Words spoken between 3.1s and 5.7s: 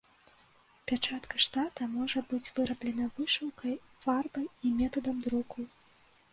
вышыўкай, фарбай і метадам друку.